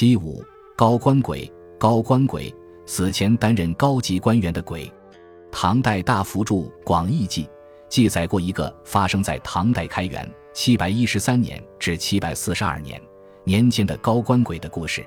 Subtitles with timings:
[0.00, 0.44] 七五
[0.76, 2.54] 高官鬼，高官鬼，
[2.86, 4.88] 死前担任高级官员的鬼。
[5.50, 7.42] 唐代大福著《广义记》
[7.88, 13.02] 记载过一个发生在唐代开元七百一十三年至七百四十二年
[13.42, 15.04] 年间的高官鬼的故事。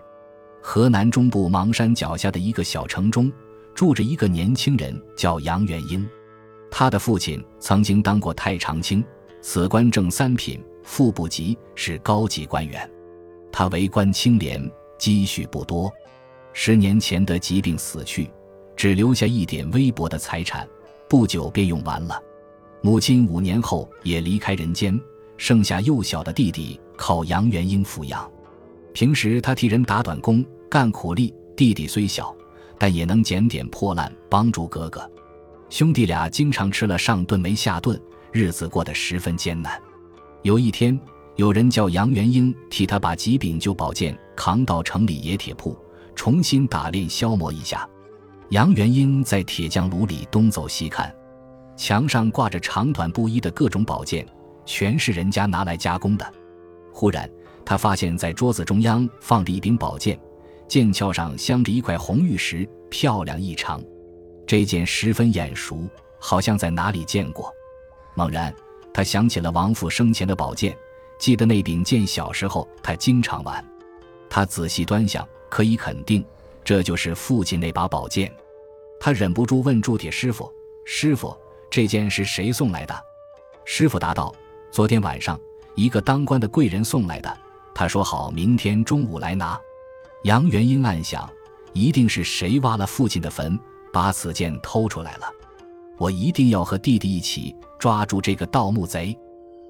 [0.61, 3.31] 河南中部邙山脚下的一个小城中，
[3.73, 6.05] 住着一个年轻人，叫杨元英。
[6.69, 9.01] 他的父亲曾经当过太常卿，
[9.41, 12.91] 此官正三品，副部级，是高级官员。
[13.53, 14.61] 他为官清廉，
[15.01, 15.91] 积蓄不多，
[16.53, 18.29] 十年前得疾病死去，
[18.75, 20.69] 只留下一点微薄的财产，
[21.09, 22.21] 不久便用完了。
[22.83, 25.01] 母亲五年后也离开人间，
[25.37, 28.31] 剩下幼小的弟弟靠杨元英抚养。
[28.93, 31.33] 平时他替人打短工，干苦力。
[31.55, 32.35] 弟弟虽小，
[32.77, 35.11] 但也能捡点破烂帮助哥哥。
[35.71, 37.99] 兄弟俩经常吃了上顿没下顿，
[38.31, 39.81] 日子过得十分艰难。
[40.43, 40.99] 有一天，
[41.37, 45.77] 有人叫杨元英替他把几柄旧宝剑扛到城里冶铁铺，
[46.15, 47.87] 重新打炼消磨一下。
[48.49, 51.15] 杨元英在铁匠炉里东走西看，
[51.77, 54.27] 墙上挂着长短不一的各种宝剑，
[54.65, 56.33] 全是人家拿来加工的。
[56.91, 57.29] 忽然，
[57.63, 60.19] 他发现，在桌子中央放着一柄宝剑，
[60.67, 63.79] 剑鞘上镶着一块红玉石，漂亮异常。
[64.47, 65.87] 这剑十分眼熟，
[66.19, 67.53] 好像在哪里见过。
[68.15, 68.51] 猛然，
[68.91, 70.75] 他想起了王父生前的宝剑，
[71.19, 73.63] 记得那柄剑小时候他经常玩。
[74.33, 76.23] 他仔细端详，可以肯定，
[76.63, 78.33] 这就是父亲那把宝剑。
[78.97, 80.49] 他忍不住问铸铁师傅
[80.85, 81.35] ：“师傅，
[81.69, 82.95] 这剑是谁送来的？”
[83.65, 84.33] 师傅答道
[84.71, 85.37] ：“昨天晚上，
[85.75, 87.37] 一个当官的贵人送来的。
[87.75, 89.59] 他说好明天中午来拿。”
[90.23, 91.29] 杨元英暗想：
[91.73, 93.59] 一定是谁挖了父亲的坟。
[93.93, 95.29] 把此剑偷出来了，
[95.97, 99.13] 我一定要和弟弟一起抓住这个盗墓贼。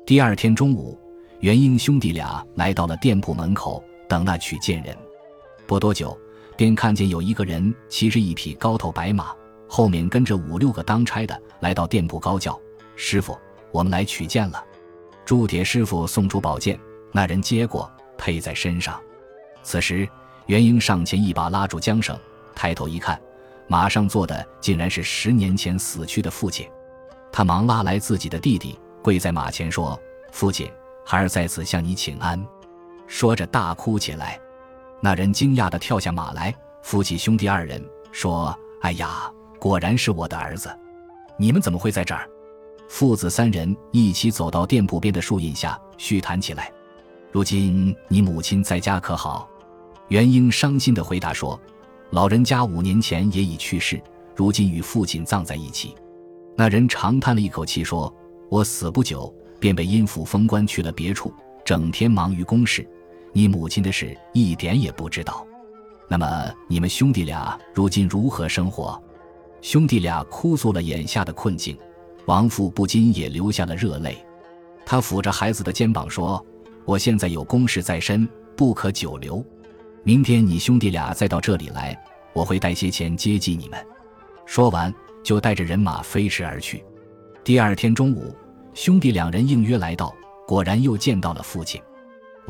[0.05, 0.95] 第二天中午，
[1.39, 4.93] 元英兄弟俩来到了店铺门口等那取剑人。
[5.65, 6.19] 不多久，
[6.57, 9.33] 便看见有一个人骑着一匹高头白马，
[9.69, 12.59] 后面跟着五六个当差的，来到店铺高叫
[12.97, 13.37] ：“师傅，
[13.71, 14.61] 我们来取剑了。”
[15.23, 16.77] 铸铁师傅送出宝剑，
[17.13, 18.99] 那人接过，佩在身上。
[19.63, 20.05] 此时，
[20.47, 22.19] 元英上前一把拉住缰绳，
[22.53, 23.17] 抬头一看。
[23.69, 26.67] 马上坐的竟然是十年前死去的父亲，
[27.31, 29.97] 他忙拉来自己的弟弟，跪在马前说
[30.33, 30.69] ：“父亲，
[31.05, 32.45] 孩儿在此向你请安。”
[33.11, 34.39] 说着大哭起来。
[35.01, 37.83] 那人惊讶地跳下马来，扶起兄弟二人，
[38.13, 39.29] 说：“哎呀，
[39.59, 40.73] 果然是我的儿子！
[41.37, 42.25] 你们怎么会在这儿？”
[42.87, 46.71] 父子三人一起走到店铺边的树荫下，叙谈起来。
[47.33, 49.45] 如今你母亲在家可好？
[50.07, 51.59] 元英伤心地回答说。
[52.11, 54.01] 老人家五年前也已去世，
[54.35, 55.95] 如今与父亲葬在一起。
[56.55, 58.13] 那人长叹了一口气说
[58.49, 61.33] ：“我死不久，便被阴府封官去了别处，
[61.63, 62.85] 整天忙于公事，
[63.33, 65.45] 你母亲的事一点也不知道。
[66.07, 69.01] 那么你们兄弟俩如今如何生活？”
[69.61, 71.77] 兄弟俩哭诉了眼下的困境，
[72.25, 74.17] 王父不禁也流下了热泪。
[74.85, 76.43] 他抚着孩子的肩膀说
[76.83, 79.45] ：“我现在有公事在身，不可久留。”
[80.03, 81.95] 明天你兄弟俩再到这里来，
[82.33, 83.79] 我会带些钱接济你们。
[84.47, 84.91] 说完，
[85.23, 86.83] 就带着人马飞驰而去。
[87.43, 88.35] 第二天中午，
[88.73, 90.11] 兄弟两人应约来到，
[90.47, 91.79] 果然又见到了父亲。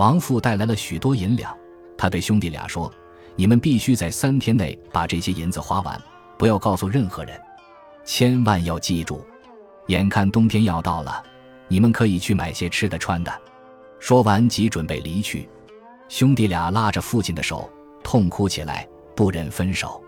[0.01, 1.55] 王父带来了许多银两，
[1.95, 2.91] 他对兄弟俩说
[3.37, 6.01] ：“你们必须在三天内把这些银子花完，
[6.39, 7.39] 不要告诉任何人，
[8.03, 9.23] 千万要记住。
[9.89, 11.21] 眼看冬天要到了，
[11.67, 13.31] 你们可以去买些吃的穿的。”
[14.01, 15.47] 说完，即准备离去。
[16.09, 17.69] 兄弟俩拉着父亲的手，
[18.03, 20.03] 痛哭起来，不忍分手。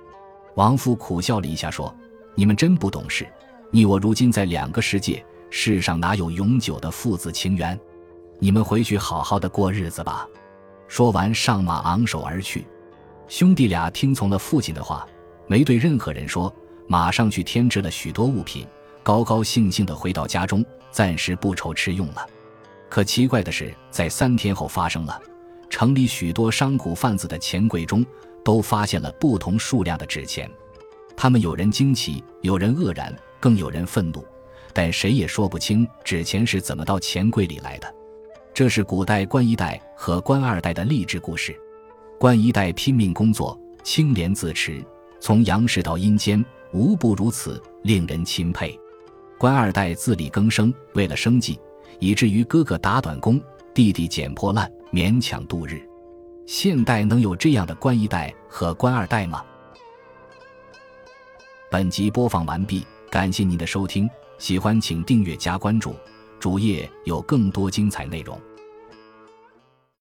[0.56, 1.96] 王父苦笑了一下，说
[2.34, 3.28] ：“你们真不懂事。
[3.70, 7.80] 你我如今在两个世界，世上哪有永久的父子情缘？
[8.40, 10.28] 你们回去好好的过日子吧。”
[10.88, 12.66] 说完，上马昂首而去。
[13.28, 15.08] 兄弟俩听从了父亲的话，
[15.48, 16.54] 没对任何人说，
[16.88, 18.68] 马上去添置了许多物品，
[19.02, 22.28] 高高兴兴地回到家中，暂时不愁吃用了。
[22.90, 25.20] 可奇怪的是，在三天后发生了。
[25.68, 28.06] 城里许多商贾贩子的钱柜中，
[28.46, 30.48] 都发现了不同数量的纸钱。
[31.16, 34.24] 他们有人惊奇，有人愕然，更有人愤怒，
[34.74, 37.92] 但谁也说不清纸钱是怎么到钱柜里来的。
[38.54, 41.60] 这是古代官一代和官二代的励志故事。
[42.20, 44.86] 官一代拼命工作，清廉自持，
[45.20, 48.80] 从阳世到阴间，无不如此，令人钦佩。
[49.40, 51.60] 官二代自力更生，为了生计，
[51.98, 53.42] 以至于哥哥打短工，
[53.74, 54.72] 弟弟捡破烂。
[54.92, 55.82] 勉强度日，
[56.46, 59.44] 现代能有这样的官一代和官二代吗？
[61.72, 64.08] 本集播放完毕，感谢您的收听，
[64.38, 65.96] 喜欢请订阅加关注，
[66.44, 68.38] 主页有更多精彩内容。